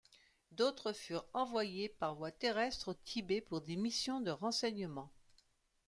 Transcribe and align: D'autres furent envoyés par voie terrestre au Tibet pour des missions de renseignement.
D'autres 0.49 0.93
furent 0.93 1.27
envoyés 1.33 1.87
par 1.87 2.15
voie 2.15 2.31
terrestre 2.31 2.87
au 2.87 2.93
Tibet 2.95 3.39
pour 3.39 3.61
des 3.61 3.75
missions 3.75 4.19
de 4.19 4.31
renseignement. 4.31 5.11